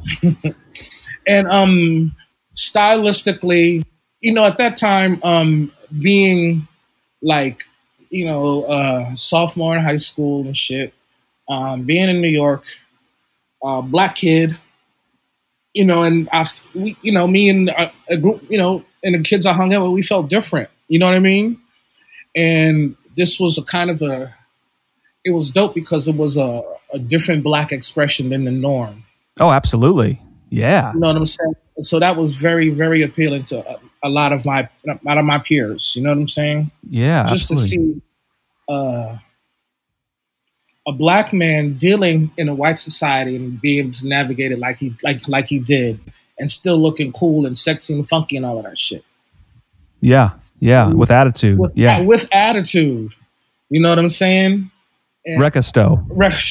[1.26, 2.14] and um
[2.54, 3.84] stylistically
[4.20, 6.68] you know at that time um being
[7.22, 7.64] like
[8.10, 10.92] you know uh sophomore in high school and shit
[11.48, 12.64] um being in new york
[13.62, 14.56] uh black kid
[15.74, 19.14] you know and i we you know me and a, a group you know and
[19.14, 21.60] the kids i hung out with we felt different you know what i mean
[22.36, 24.34] and this was a kind of a
[25.24, 29.04] it was dope because it was a, a different black expression than the norm
[29.40, 30.20] Oh, absolutely.
[30.50, 30.92] Yeah.
[30.92, 31.54] you know what I'm saying?
[31.80, 35.38] So that was very, very appealing to a, lot of my a lot of my
[35.38, 35.94] peers.
[35.96, 36.70] You know what I'm saying?
[36.88, 37.26] Yeah.
[37.26, 37.68] Just absolutely.
[37.68, 38.02] to see
[38.68, 39.18] uh,
[40.86, 44.78] a black man dealing in a white society and being able to navigate it like
[44.78, 46.00] he like like he did,
[46.38, 49.04] and still looking cool and sexy and funky and all of that shit
[50.00, 50.30] Yeah.
[50.60, 50.88] Yeah.
[50.88, 51.58] With attitude.
[51.58, 52.00] with yeah.
[52.00, 53.12] with attitude.
[53.70, 54.70] You know what I'm saying?
[55.26, 56.06] And- Recasto.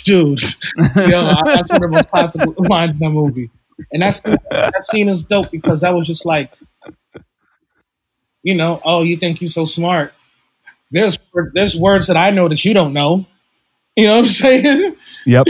[0.06, 0.42] Dude.
[1.10, 3.50] Yo, that's one of the most classic lines in that movie.
[3.92, 6.52] And that's that scene is dope because that was just like,
[8.48, 10.14] you know, oh, you think you're so smart.
[10.90, 11.20] There's
[11.54, 13.26] there's words that I know that you don't know.
[13.98, 14.96] You know what I'm saying?
[15.26, 15.48] Yep.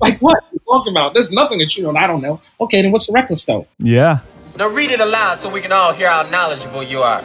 [0.00, 1.14] like what are you talking about?
[1.14, 2.40] There's nothing that you know and I don't know.
[2.60, 3.64] Okay, then what's the record store?
[3.78, 4.18] Yeah.
[4.58, 7.22] Now read it aloud so we can all hear how knowledgeable you are.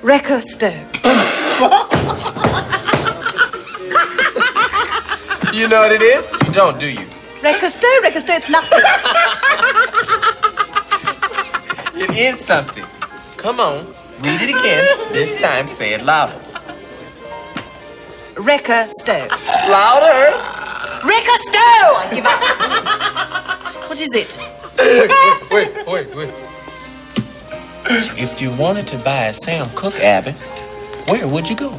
[0.00, 0.72] Recosto.
[5.54, 6.26] You know what it is?
[6.46, 7.06] You don't, do you?
[7.42, 8.80] Recosto, Recosto, it's nothing.
[11.96, 12.84] It is something.
[13.36, 14.84] Come on, Read it again.
[15.12, 16.38] This time say it louder.
[18.34, 19.26] Wrecka Stow.
[19.68, 20.32] Louder!
[21.02, 21.60] Wrecka Stow!
[21.60, 23.88] I give up.
[23.88, 24.38] what is it?
[24.78, 25.10] Wait,
[25.50, 26.34] wait, wait, wait.
[28.18, 30.32] If you wanted to buy a Sam Cooke, Abby,
[31.06, 31.78] where would you go?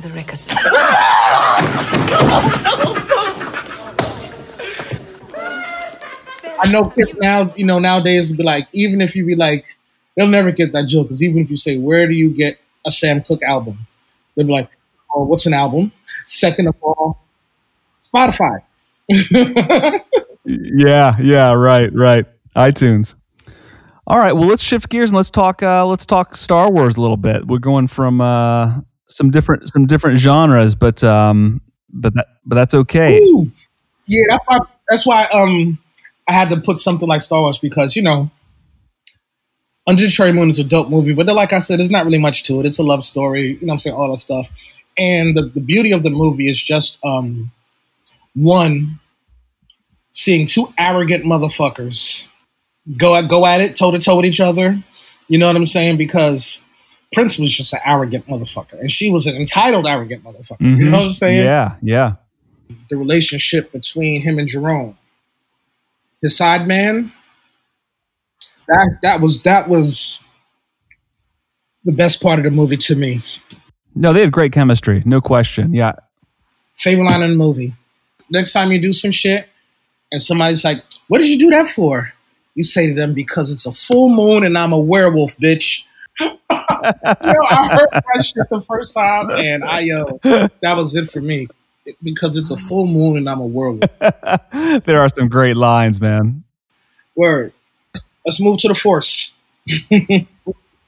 [0.00, 0.56] The Wrecka Stow.
[6.62, 9.76] I know kids now, you know, nowadays be like, even if you be like,
[10.16, 11.06] they'll never get that joke.
[11.08, 13.86] Because even if you say, where do you get a Sam Cooke album?
[14.34, 14.70] They'll be like,
[15.14, 15.92] oh, what's an album?
[16.24, 17.18] Second of all,
[18.12, 18.62] Spotify.
[20.44, 22.26] Yeah, yeah, right, right.
[22.56, 23.14] iTunes.
[24.06, 25.62] All right, well, let's shift gears and let's talk.
[25.62, 27.46] Uh, let's talk Star Wars a little bit.
[27.46, 31.60] We're going from uh, some different some different genres, but um,
[31.92, 33.18] but that but that's okay.
[33.18, 33.50] Ooh.
[34.06, 35.78] Yeah, that's why, that's why um
[36.28, 38.30] I had to put something like Star Wars because you know
[39.86, 42.18] Under the Cherry Moon is a dope movie, but like I said, there's not really
[42.18, 42.66] much to it.
[42.66, 44.50] It's a love story, you know what I'm saying, all that stuff.
[44.96, 47.52] And the, the beauty of the movie is just um
[48.34, 49.00] one
[50.12, 52.26] seeing two arrogant motherfuckers
[52.96, 54.82] go at go at it toe to toe with each other.
[55.28, 55.96] You know what I'm saying?
[55.96, 56.64] Because
[57.12, 60.60] Prince was just an arrogant motherfucker, and she was an entitled arrogant motherfucker.
[60.60, 61.44] You know what I'm saying?
[61.44, 61.86] Mm-hmm.
[61.86, 62.16] Yeah,
[62.68, 62.76] yeah.
[62.88, 64.96] the relationship between him and Jerome.
[66.22, 67.12] His side man.
[68.68, 70.24] That that was that was
[71.84, 73.20] the best part of the movie to me.
[73.96, 75.74] No, they had great chemistry, no question.
[75.74, 75.92] Yeah,
[76.80, 77.74] Favorite line in the movie.
[78.30, 79.46] Next time you do some shit
[80.10, 82.10] and somebody's like, What did you do that for?
[82.54, 85.82] You say to them, Because it's a full moon and I'm a werewolf, bitch.
[86.84, 91.20] Yo, I heard that shit the first time and I yo, that was it for
[91.20, 91.48] me.
[92.02, 93.80] Because it's a full moon and I'm a werewolf.
[94.84, 96.44] there are some great lines, man.
[97.14, 97.52] Word.
[98.26, 99.34] Let's move to the force.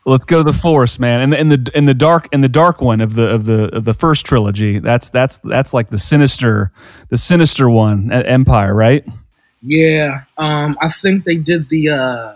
[0.05, 1.21] Let's go to the Force, man.
[1.21, 3.75] And the in the in the dark in the dark one of the of the
[3.75, 4.81] of the first trilogy.
[4.81, 6.73] That's that's that's like the sinister
[7.09, 9.05] the sinister one at Empire, right?
[9.61, 12.35] Yeah, um, I think they did the uh,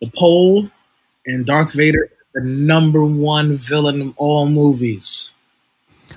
[0.00, 0.70] the poll,
[1.28, 5.32] and Darth Vader is the number one villain in all movies.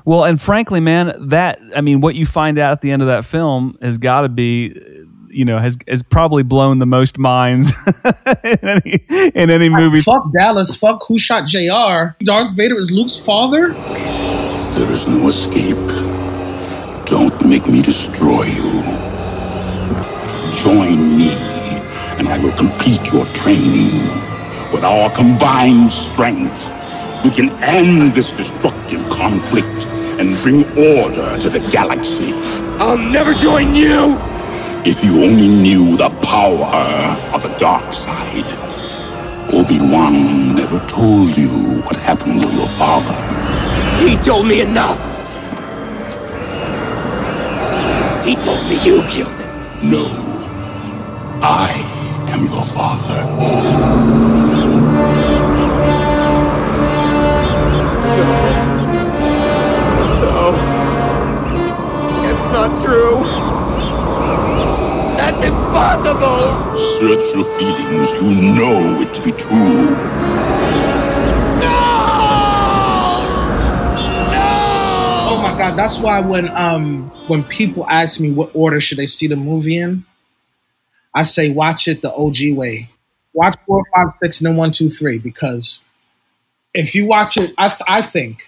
[0.05, 3.07] Well, and frankly, man, that I mean, what you find out at the end of
[3.07, 4.73] that film has got to be,
[5.29, 7.71] you know, has has probably blown the most minds
[8.43, 9.03] in any
[9.35, 10.01] in any movie.
[10.01, 10.75] Fuck Dallas.
[10.75, 12.15] Fuck who shot Jr.
[12.23, 13.73] Darth Vader is Luke's father.
[13.73, 15.75] There is no escape.
[17.05, 18.81] Don't make me destroy you.
[20.55, 21.31] Join me,
[22.17, 24.30] and I will complete your training.
[24.71, 26.71] With our combined strength,
[27.25, 29.85] we can end this destructive conflict
[30.17, 32.31] and bring order to the galaxy.
[32.79, 34.17] I'll never join you!
[34.85, 36.65] If you only knew the power
[37.35, 38.45] of the dark side.
[39.53, 43.17] Obi-Wan never told you what happened to your father.
[44.07, 44.97] He told me enough!
[48.25, 49.89] He told me you killed him.
[49.91, 50.05] No.
[51.43, 51.73] I
[52.29, 54.50] am your father.
[65.75, 66.77] Impossible!
[66.77, 68.11] Search your feelings.
[68.13, 69.95] You know it to be true.
[75.23, 79.05] Oh my god, that's why when um when people ask me what order should they
[79.05, 80.05] see the movie in,
[81.13, 82.89] I say watch it the OG way.
[83.33, 85.17] Watch four, five, six, and then one, two, three.
[85.17, 85.85] Because
[86.73, 88.41] if you watch it, I, th- I think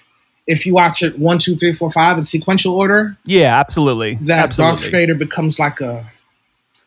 [0.46, 4.16] if you watch it one, two, three, four, five in sequential order, Yeah, absolutely.
[4.28, 4.82] that absolutely.
[4.82, 6.12] Darth Vader becomes like a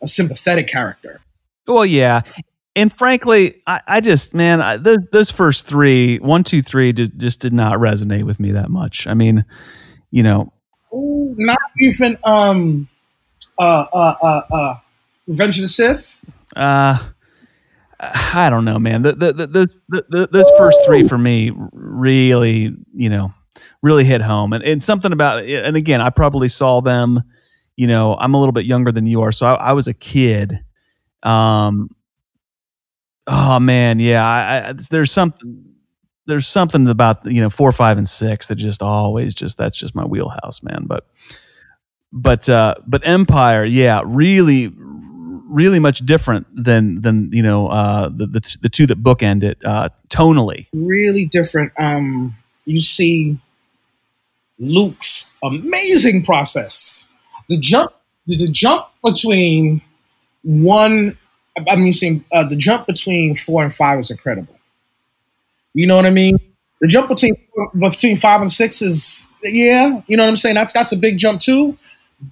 [0.07, 1.21] a sympathetic character.
[1.67, 2.23] Well, yeah.
[2.77, 7.17] And frankly, I, I just, man, I, those, those first three, one, two, three, just,
[7.17, 9.07] just did not resonate with me that much.
[9.07, 9.45] I mean,
[10.11, 10.53] you know,
[10.93, 12.89] not even um
[13.59, 14.75] uh uh uh uh
[15.27, 16.17] Revenge of the Sith.
[16.55, 16.99] uh,
[17.99, 19.03] I don't know, man.
[19.03, 23.33] The, the, the, the, the, those first three for me really, you know,
[23.83, 24.53] really hit home.
[24.53, 27.23] And, and something about, and again, I probably saw them,
[27.77, 29.33] you know, I'm a little bit younger than you are.
[29.33, 30.65] So I, I was a kid.
[31.23, 31.91] Um,
[33.27, 34.25] oh man, yeah.
[34.27, 35.65] I, I, there's something,
[36.27, 39.95] there's something about, you know, four, five, and six that just always just, that's just
[39.95, 40.85] my wheelhouse, man.
[40.87, 41.07] But,
[42.13, 44.73] but, uh, but Empire, yeah, really,
[45.49, 49.59] really much different than than you know uh, the, the the two that bookend it
[49.65, 50.67] uh, tonally.
[50.75, 51.73] Really different.
[51.79, 52.35] Um
[52.65, 53.39] you see
[54.59, 57.06] Luke's amazing process.
[57.49, 57.93] The jump
[58.27, 59.81] the, the jump between
[60.43, 61.17] one,
[61.69, 64.55] I mean, saying uh, the jump between four and five is incredible.
[65.75, 66.39] You know what I mean?
[66.81, 67.37] The jump between
[67.81, 70.55] between five and six is yeah, you know what I'm saying.
[70.55, 71.79] That's that's a big jump too,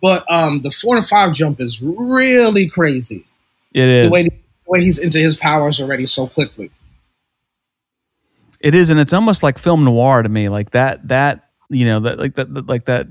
[0.02, 3.24] but um, the four and five jump is really crazy.
[3.72, 4.32] It is The way the
[4.66, 6.70] way he's into his powers already so quickly.
[8.60, 10.48] It is, and it's almost like film noir to me.
[10.48, 13.08] Like that, that you know, that like that- like that.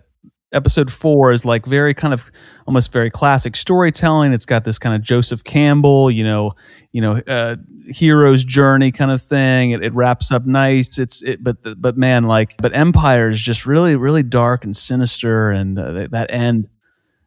[0.54, 2.32] Episode four is like very kind of
[2.68, 4.32] almost very classic storytelling.
[4.34, 6.54] It's got this kind of Joseph Campbell, you know,
[6.92, 7.56] you know, uh,
[7.88, 9.72] hero's journey kind of thing.
[9.72, 10.98] It, it wraps up nice.
[11.00, 14.78] It's it, but the, but man, like, but Empire is just really really dark and
[14.78, 16.70] sinister, and uh, that- that end,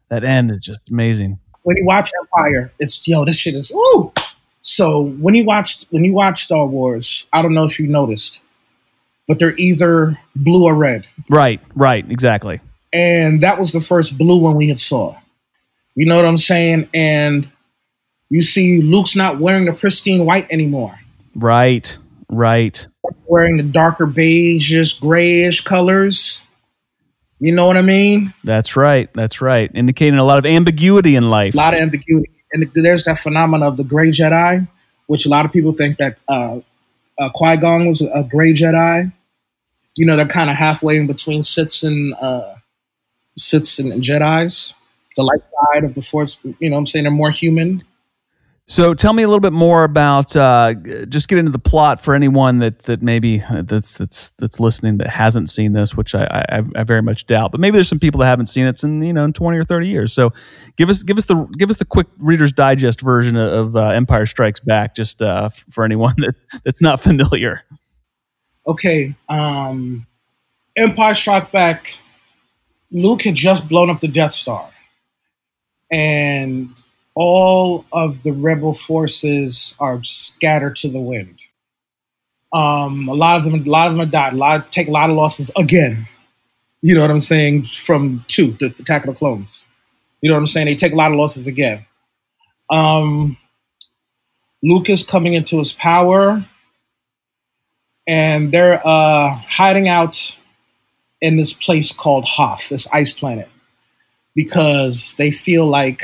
[0.09, 1.37] that end is just amazing.
[1.63, 4.11] when you watch Empire, it's yo, this shit is ooh.
[4.61, 8.41] So when you watch when you watch Star Wars, I don't know if you noticed,
[9.27, 12.61] but they're either blue or red, Right, right, exactly.
[12.93, 15.15] And that was the first blue one we had saw.
[15.95, 16.89] You know what I'm saying?
[16.93, 17.49] And
[18.29, 20.99] you see Luke's not wearing the pristine white anymore,
[21.35, 21.97] Right,
[22.29, 22.87] right.
[23.25, 26.43] wearing the darker beigeish, grayish colors.
[27.39, 28.33] You know what I mean?
[28.43, 29.09] That's right.
[29.13, 29.69] That's right.
[29.73, 31.53] Indicating a lot of ambiguity in life.
[31.53, 32.31] a lot of ambiguity.
[32.53, 34.67] And there's that phenomenon of the gray Jedi,
[35.07, 36.59] which a lot of people think that uh,
[37.19, 39.11] uh, Qui Gon was a gray Jedi.
[39.95, 42.55] You know, they're kind of halfway in between Siths and uh,
[43.37, 44.73] Siths and, and Jedi's.
[45.15, 45.41] The light
[45.73, 46.39] side of the Force.
[46.59, 47.83] You know, I'm saying they're more human.
[48.69, 50.73] So tell me a little bit more about uh,
[51.07, 54.97] just get into the plot for anyone that that maybe uh, that's that's that's listening
[54.97, 57.51] that hasn't seen this, which I, I I very much doubt.
[57.51, 59.63] But maybe there's some people that haven't seen it in you know in 20 or
[59.63, 60.11] 30 years.
[60.11, 60.33] So
[60.75, 64.25] give us give us the give us the quick Reader's Digest version of uh, Empire
[64.25, 67.63] Strikes Back, just uh, for anyone that that's not familiar.
[68.67, 70.05] Okay, um,
[70.75, 71.97] Empire Strikes Back.
[72.91, 74.69] Luke had just blown up the Death Star,
[75.91, 76.69] and
[77.15, 81.41] all of the rebel forces are scattered to the wind.
[82.53, 84.33] Um, a lot of them, a lot of them have died.
[84.33, 86.07] A lot take a lot of losses again.
[86.81, 87.63] You know what I'm saying?
[87.63, 89.65] From two, the Attack of the Clones.
[90.21, 90.67] You know what I'm saying?
[90.67, 91.85] They take a lot of losses again.
[92.69, 93.37] Um,
[94.63, 96.45] Luke is coming into his power,
[98.05, 100.37] and they're uh, hiding out
[101.21, 103.49] in this place called Hoth, this ice planet,
[104.35, 106.03] because they feel like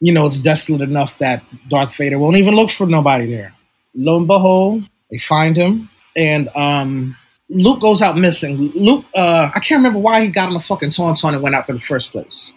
[0.00, 3.52] you know, it's desolate enough that Darth Vader won't even look for nobody there.
[3.94, 7.16] Lo and behold, they find him, and um,
[7.50, 8.56] Luke goes out missing.
[8.56, 11.68] Luke, uh, I can't remember why he got on the fucking tauntaun and went out
[11.68, 12.52] in the first place.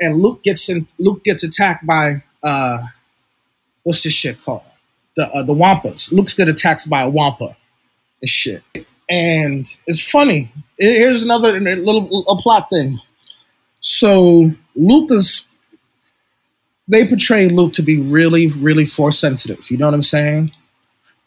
[0.00, 0.86] And Luke gets in.
[0.98, 2.78] Luke gets attacked by uh,
[3.82, 4.62] what's this shit called?
[5.16, 6.12] The uh, the Wampas.
[6.12, 7.56] Luke's get attacked by a Wampa
[8.22, 8.62] and shit.
[9.08, 10.52] And it's funny.
[10.78, 13.00] Here's another little a plot thing.
[13.80, 15.46] So Luke is
[16.88, 19.70] they portray Luke to be really, really force sensitive.
[19.70, 20.52] You know what I'm saying?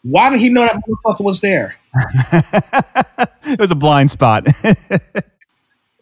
[0.02, 1.76] Why did he know that motherfucker was there?
[3.44, 4.46] it was a blind spot.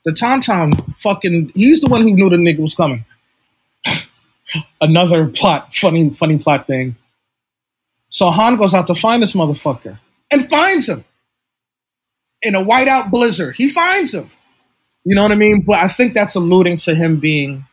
[0.04, 3.04] The Tauntaun fucking he's the one who knew the nigga was coming.
[4.80, 6.96] Another plot, funny, funny plot thing.
[8.08, 9.98] So Han goes out to find this motherfucker
[10.30, 11.04] and finds him
[12.42, 13.56] in a whiteout blizzard.
[13.56, 14.30] He finds him.
[15.04, 15.62] You know what I mean?
[15.66, 17.66] But I think that's alluding to him being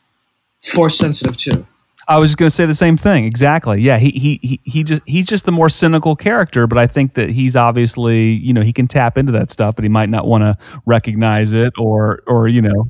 [0.61, 1.67] force sensitive too.
[2.09, 3.25] I was just going to say the same thing.
[3.25, 3.81] Exactly.
[3.81, 3.97] Yeah.
[3.97, 7.29] He, he he he just he's just the more cynical character, but I think that
[7.29, 10.43] he's obviously you know he can tap into that stuff, but he might not want
[10.43, 12.89] to recognize it or or you know.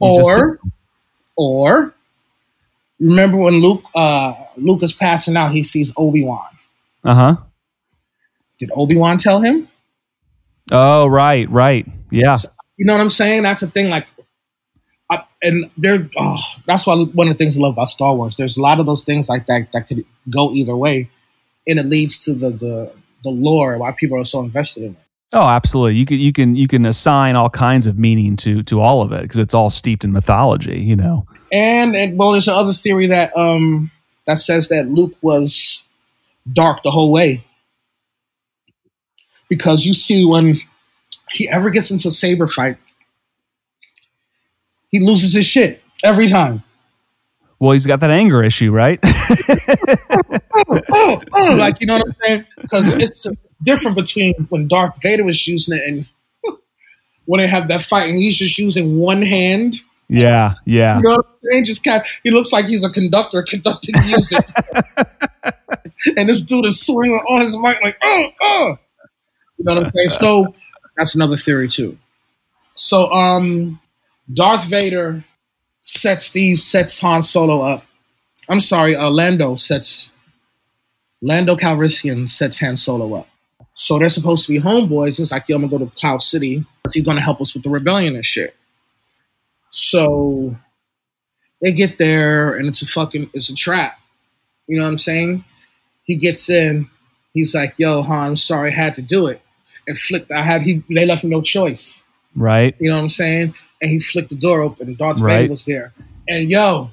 [0.00, 0.60] Or,
[1.36, 1.94] or
[3.00, 6.46] remember when Luke uh, Luke is passing out, he sees Obi Wan.
[7.04, 7.36] Uh huh.
[8.58, 9.68] Did Obi Wan tell him?
[10.70, 11.86] Oh right, right.
[12.10, 12.36] Yeah.
[12.76, 13.42] You know what I'm saying?
[13.42, 13.90] That's the thing.
[13.90, 14.06] Like,
[15.10, 18.36] I, and there, oh, that's why one of the things I love about Star Wars.
[18.36, 21.10] There's a lot of those things like that that could go either way,
[21.66, 24.98] and it leads to the the the lore why people are so invested in it.
[25.32, 25.98] Oh, absolutely.
[25.98, 29.12] You can you can you can assign all kinds of meaning to to all of
[29.12, 30.80] it because it's all steeped in mythology.
[30.80, 31.26] You know.
[31.50, 33.90] And, and well, there's another theory that um
[34.26, 35.84] that says that Luke was
[36.52, 37.44] dark the whole way
[39.48, 40.56] because you see when
[41.30, 42.76] he ever gets into a saber fight,
[44.90, 46.62] he loses his shit every time.
[47.60, 49.00] Well, he's got that anger issue, right?
[50.70, 52.44] Oh, oh, oh, like you know what I'm saying?
[52.60, 53.26] Because it's
[53.62, 56.08] different between when Darth Vader was using it and
[57.26, 59.76] when they have that fight and he's just using one hand.
[60.08, 60.96] yeah, yeah.
[60.96, 61.64] You know what I'm saying?
[61.64, 64.44] Just kind of, he looks like he's a conductor conducting music.
[66.16, 68.78] and this dude is swinging on his mic like, oh, oh.
[69.58, 70.10] You know what I'm saying?
[70.10, 70.54] So
[70.96, 71.98] that's another theory too.
[72.74, 73.80] So um
[74.32, 75.24] Darth Vader
[75.80, 77.84] sets these sets Han Solo up.
[78.48, 80.12] I'm sorry, uh, Lando sets
[81.20, 83.28] Lando Calrissian sets Han Solo up.
[83.74, 85.20] So they're supposed to be homeboys.
[85.20, 86.64] It's like, yo, I'm gonna go to Cloud City.
[86.92, 88.54] He's gonna help us with the rebellion and shit.
[89.68, 90.56] So
[91.62, 93.98] they get there and it's a fucking it's a trap.
[94.66, 95.44] You know what I'm saying?
[96.04, 96.88] He gets in,
[97.34, 99.40] he's like, yo, Han, I'm sorry, I had to do it.
[99.88, 102.04] And flicked I had he they left him no choice.
[102.36, 102.76] Right.
[102.78, 103.54] You know what I'm saying?
[103.82, 105.40] And he flicked the door open and Darth Right.
[105.40, 105.92] Vader was there.
[106.28, 106.90] And yo,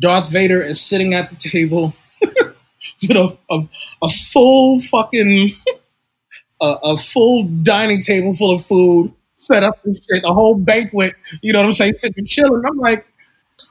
[0.00, 3.68] Darth Vader is sitting at the table with a, a,
[4.02, 5.50] a full fucking
[6.60, 11.14] a, a full dining table full of food set up and shit, a whole banquet,
[11.42, 12.62] you know what I'm saying, sitting chilling.
[12.66, 13.06] I'm like,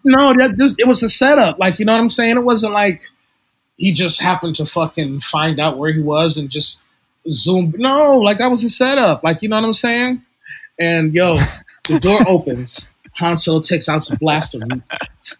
[0.03, 1.59] no, that this it was a setup.
[1.59, 2.37] Like, you know what I'm saying?
[2.37, 3.01] It wasn't like
[3.77, 6.81] he just happened to fucking find out where he was and just
[7.29, 7.73] zoom.
[7.77, 9.23] No, like that was a setup.
[9.23, 10.21] Like, you know what I'm saying?
[10.79, 11.37] And yo,
[11.87, 12.87] the door opens.
[13.17, 14.59] Han Solo takes out some blaster,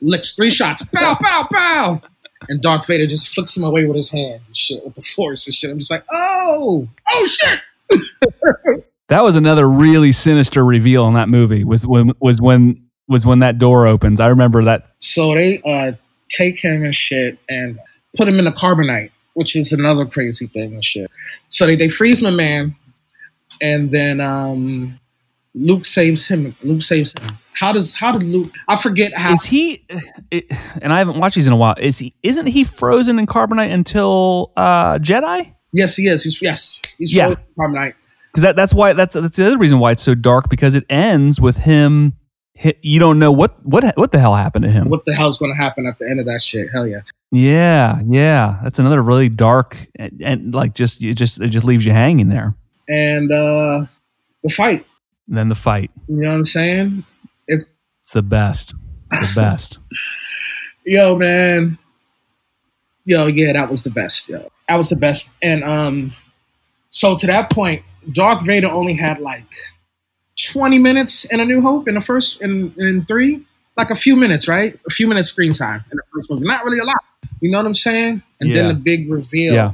[0.01, 2.01] licks three shots, pow, pow, pow,
[2.49, 5.47] and Darth Vader just flicks him away with his hand and shit, with the Force
[5.47, 5.71] and shit.
[5.71, 8.83] I'm just like, oh, oh shit.
[9.11, 11.65] That was another really sinister reveal in that movie.
[11.65, 14.21] Was when was when was when that door opens.
[14.21, 14.87] I remember that.
[14.99, 15.91] So they uh,
[16.29, 17.77] take him and shit and
[18.15, 21.09] put him in the carbonite, which is another crazy thing and shit.
[21.49, 22.75] So they, they freeze my man,
[23.61, 24.99] and then um,
[25.55, 26.55] Luke saves him.
[26.63, 27.37] Luke saves him.
[27.53, 28.51] How does how did Luke?
[28.69, 29.33] I forget how.
[29.33, 29.85] Is he?
[30.31, 30.45] It,
[30.81, 31.75] and I haven't watched these in a while.
[31.77, 32.13] Is he?
[32.23, 35.53] Isn't he frozen in carbonite until uh, Jedi?
[35.73, 36.23] yes, he is.
[36.23, 36.81] He's yes.
[36.97, 37.27] He's Yeah.
[37.27, 37.93] frozen in carbonite.
[38.31, 40.85] Because that, that's why that's that's the other reason why it's so dark because it
[40.89, 42.13] ends with him.
[42.81, 44.89] You don't know what what what the hell happened to him.
[44.89, 46.69] What the hell's going to happen at the end of that shit?
[46.71, 46.99] Hell yeah.
[47.31, 51.85] Yeah, yeah, that's another really dark and, and like just it just it just leaves
[51.85, 52.55] you hanging there.
[52.89, 53.85] And uh,
[54.43, 54.85] the fight.
[55.27, 57.05] And then the fight, You know what I'm saying?
[57.47, 58.75] It's it's the best,
[59.11, 59.77] the best.
[60.85, 61.77] yo man
[63.05, 66.11] yo yeah that was the best yo that was the best and um
[66.89, 69.45] so to that point darth vader only had like
[70.43, 73.43] 20 minutes in a new hope in the first in in three
[73.77, 76.63] like a few minutes right a few minutes screen time in the first movie not
[76.63, 76.97] really a lot
[77.41, 78.55] you know what i'm saying and Yeah.
[78.55, 79.71] then the big reveal Yeah.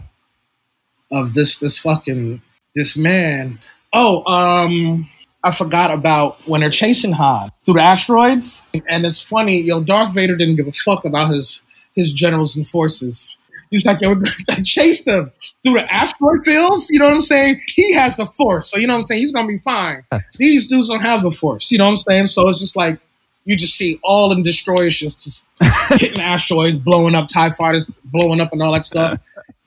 [1.11, 2.41] of this this fucking
[2.75, 3.59] this man
[3.93, 5.09] oh um
[5.43, 9.61] I forgot about when they're chasing Han through the asteroids, and it's funny.
[9.61, 11.63] Yo, Darth Vader didn't give a fuck about his
[11.95, 13.37] his generals and forces.
[13.69, 14.15] He's like, yo,
[14.49, 15.31] I chased them
[15.63, 16.89] through the asteroid fields.
[16.89, 17.61] You know what I'm saying?
[17.75, 19.21] He has the force, so you know what I'm saying.
[19.21, 20.03] He's gonna be fine.
[20.37, 21.71] These dudes don't have the force.
[21.71, 22.25] You know what I'm saying?
[22.27, 22.99] So it's just like
[23.47, 25.49] you just see all them destroyers just, just
[26.01, 29.19] hitting asteroids, blowing up Tie fighters, blowing up, and all that stuff.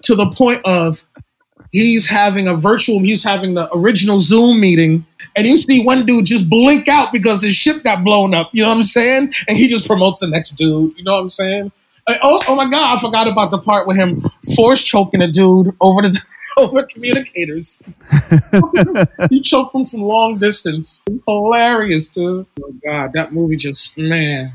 [0.02, 1.04] To the point of
[1.72, 6.26] he's having a virtual, he's having the original Zoom meeting, and you see one dude
[6.26, 8.50] just blink out because his ship got blown up.
[8.52, 9.32] You know what I'm saying?
[9.48, 10.96] And he just promotes the next dude.
[10.98, 11.72] You know what I'm saying?
[12.22, 14.20] Oh, oh my god, I forgot about the part with him
[14.56, 16.18] force choking a dude over the
[16.56, 17.82] over communicators.
[19.30, 21.04] he choked him from long distance.
[21.06, 22.46] It's hilarious, dude.
[22.62, 24.52] Oh god, that movie just man.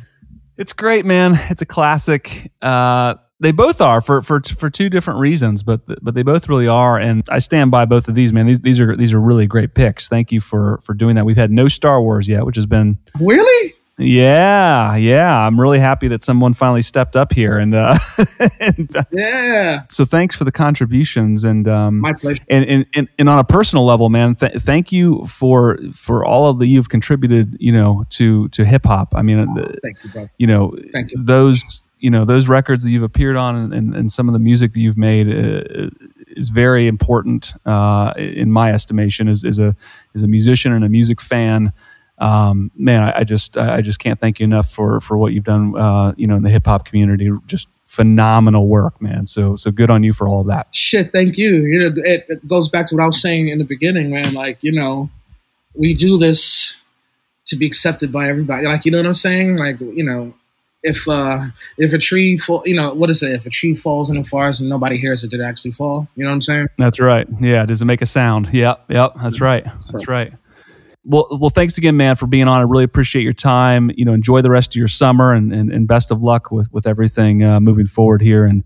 [0.57, 1.37] It's great, man.
[1.49, 2.51] It's a classic.
[2.61, 6.67] Uh, they both are for for for two different reasons, but but they both really
[6.67, 6.97] are.
[6.97, 8.47] And I stand by both of these, man.
[8.47, 10.07] These these are these are really great picks.
[10.07, 11.25] Thank you for for doing that.
[11.25, 13.73] We've had no Star Wars yet, which has been Really?
[13.97, 15.45] Yeah yeah.
[15.47, 17.97] I'm really happy that someone finally stepped up here, and, uh,
[18.59, 19.83] and uh, Yeah.
[19.89, 22.43] so thanks for the contributions and um, My pleasure.
[22.49, 26.49] and, and, and, and on a personal level, man, th- thank you for for all
[26.49, 29.13] of the you've contributed, you know, to to hip hop.
[29.15, 29.45] I mean,
[29.81, 31.23] Thank you, you know, Thank you.
[31.23, 31.63] those
[31.99, 34.73] you know those records that you've appeared on and, and, and some of the music
[34.73, 35.89] that you've made uh,
[36.35, 39.73] is very important uh, in my estimation as, as a
[40.13, 41.71] as a musician and a music fan.
[42.17, 45.43] Um, man, I, I just I just can't thank you enough for for what you've
[45.43, 45.77] done.
[45.77, 49.27] Uh, you know, in the hip hop community, just phenomenal work, man.
[49.27, 50.67] So so good on you for all of that.
[50.71, 51.65] Shit, thank you.
[51.65, 54.33] You know, it, it goes back to what I was saying in the beginning, man.
[54.33, 55.09] Like, you know,
[55.73, 56.77] we do this
[57.45, 58.65] to be accepted by everybody.
[58.65, 59.57] Like, you know what I'm saying?
[59.57, 60.33] Like, you know,
[60.83, 61.45] if uh
[61.77, 63.31] if a tree fall, you know, what is it?
[63.33, 66.07] If a tree falls in the forest and nobody hears it, did it actually fall?
[66.15, 66.67] You know what I'm saying?
[66.77, 67.27] That's right.
[67.41, 67.65] Yeah.
[67.65, 68.49] Does it make a sound?
[68.53, 68.85] Yep.
[68.89, 69.13] Yep.
[69.21, 69.65] That's right.
[69.91, 70.33] That's right.
[71.05, 72.59] Well, well, thanks again, man, for being on.
[72.59, 73.91] I really appreciate your time.
[73.95, 76.71] You know, enjoy the rest of your summer, and and, and best of luck with
[76.73, 78.45] with everything uh, moving forward here.
[78.45, 78.63] And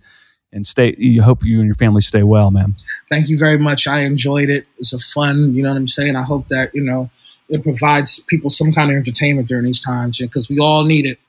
[0.52, 0.96] and stay.
[0.98, 2.74] You hope you and your family stay well, man.
[3.10, 3.88] Thank you very much.
[3.88, 4.66] I enjoyed it.
[4.78, 6.16] It's a fun, you know what I'm saying?
[6.16, 7.10] I hope that, you know,
[7.50, 11.20] it provides people some kind of entertainment during these times because we all need it.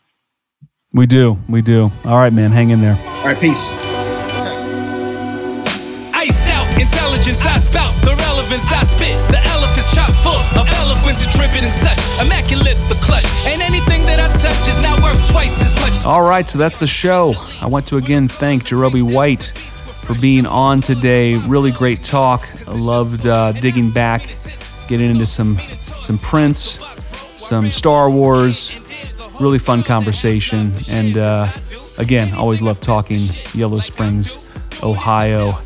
[0.93, 1.39] We do.
[1.49, 1.91] We do.
[2.05, 2.51] All right, man.
[2.51, 2.97] Hang in there.
[2.97, 3.77] All right, peace.
[6.15, 9.00] Iced out, intelligence I spout, the relevance I spit.
[11.27, 12.27] Eloquence and such.
[12.27, 16.05] Immaculate the clutch, and anything that I touch is worth twice as much.
[16.07, 17.35] All right, so that's the show.
[17.61, 19.53] I want to again thank Jarobi White
[20.05, 21.37] for being on today.
[21.37, 22.49] Really great talk.
[22.69, 24.23] I loved uh, digging back,
[24.89, 25.57] getting into some
[26.03, 26.79] some Prince,
[27.37, 28.77] some Star Wars.
[29.41, 31.49] Really fun conversation, and uh,
[31.97, 33.21] again, always love talking
[33.55, 34.47] Yellow Springs,
[34.83, 35.59] Ohio.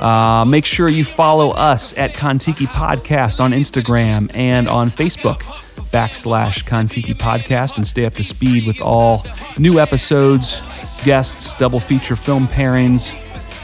[0.00, 5.42] Uh, make sure you follow us at Kontiki Podcast on Instagram and on Facebook
[5.90, 9.24] backslash Kontiki Podcast and stay up to speed with all
[9.58, 10.60] new episodes,
[11.04, 13.14] guests, double feature film pairings,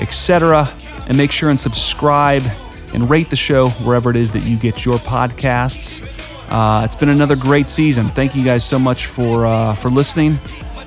[0.01, 0.69] etc.
[1.09, 2.43] And make sure and subscribe
[2.95, 6.07] and rate the show wherever it is that you get your podcasts.
[6.51, 8.09] Uh, it's been another great season.
[8.09, 10.39] Thank you guys so much for uh, for listening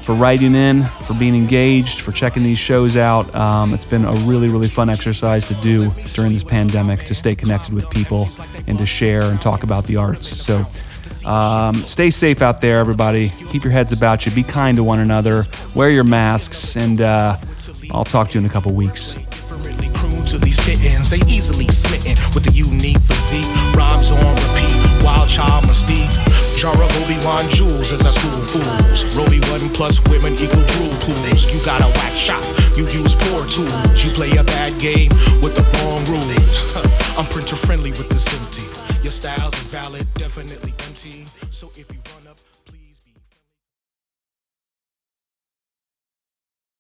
[0.04, 3.34] for writing in, for being engaged, for checking these shows out.
[3.36, 7.36] Um, it's been a really, really fun exercise to do during this pandemic to stay
[7.36, 8.28] connected with people
[8.68, 10.28] and to share and talk about the arts.
[10.28, 10.66] So
[11.26, 13.30] um, stay safe out there, everybody.
[13.50, 14.32] Keep your heads about you.
[14.34, 15.44] Be kind to one another.
[15.74, 17.38] Wear your masks, and uh,
[17.92, 19.14] I'll talk to you in a couple weeks.
[21.10, 23.48] they easily smitten with unique physique.
[23.76, 26.43] Rhymes on repeat, wild child mystique.
[26.64, 29.18] Jar of Obi-Wan jewels as I school fools.
[29.18, 31.44] Roby one plus women equal drool pools.
[31.52, 32.42] You got a whack shop,
[32.78, 34.00] you use poor tools.
[34.00, 35.12] You play a bad game
[35.44, 36.72] with the wrong rules.
[37.20, 38.64] I'm printer friendly with this empty.
[39.04, 41.26] Your style's invalid, definitely empty.
[41.50, 42.23] So if you up.